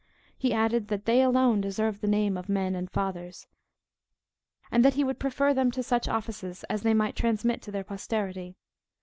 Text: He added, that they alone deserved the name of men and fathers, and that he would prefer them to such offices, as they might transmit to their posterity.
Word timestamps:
He 0.35 0.51
added, 0.51 0.87
that 0.87 1.05
they 1.05 1.21
alone 1.21 1.61
deserved 1.61 2.01
the 2.01 2.07
name 2.07 2.35
of 2.35 2.49
men 2.49 2.73
and 2.73 2.89
fathers, 2.89 3.45
and 4.71 4.83
that 4.83 4.95
he 4.95 5.03
would 5.03 5.19
prefer 5.19 5.53
them 5.53 5.69
to 5.73 5.83
such 5.83 6.07
offices, 6.07 6.63
as 6.71 6.81
they 6.81 6.95
might 6.95 7.15
transmit 7.15 7.61
to 7.61 7.71
their 7.71 7.83
posterity. 7.83 8.55